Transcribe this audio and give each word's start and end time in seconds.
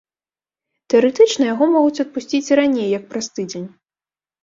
Тэарэтычна 0.93 1.43
яго 1.53 1.69
могуць 1.75 2.01
адпусціць 2.07 2.43
і 2.53 2.61
раней 2.63 2.87
як 2.97 3.03
праз 3.15 3.25
тыдзень. 3.39 3.73